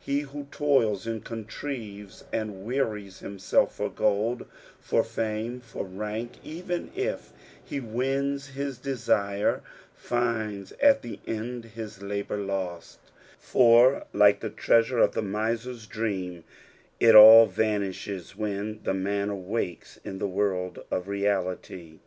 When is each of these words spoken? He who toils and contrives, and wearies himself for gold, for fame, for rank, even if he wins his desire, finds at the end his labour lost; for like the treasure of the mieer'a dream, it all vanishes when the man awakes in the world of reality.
He 0.00 0.20
who 0.20 0.46
toils 0.50 1.06
and 1.06 1.22
contrives, 1.22 2.24
and 2.32 2.64
wearies 2.64 3.18
himself 3.18 3.74
for 3.74 3.90
gold, 3.90 4.46
for 4.80 5.04
fame, 5.04 5.60
for 5.60 5.84
rank, 5.84 6.36
even 6.42 6.90
if 6.96 7.34
he 7.62 7.80
wins 7.80 8.46
his 8.46 8.78
desire, 8.78 9.60
finds 9.94 10.72
at 10.80 11.02
the 11.02 11.20
end 11.26 11.66
his 11.66 12.00
labour 12.00 12.38
lost; 12.38 12.98
for 13.38 14.06
like 14.14 14.40
the 14.40 14.48
treasure 14.48 15.00
of 15.00 15.12
the 15.12 15.20
mieer'a 15.20 15.86
dream, 15.86 16.44
it 16.98 17.14
all 17.14 17.44
vanishes 17.44 18.34
when 18.34 18.80
the 18.84 18.94
man 18.94 19.28
awakes 19.28 20.00
in 20.02 20.18
the 20.18 20.26
world 20.26 20.82
of 20.90 21.08
reality. 21.08 21.98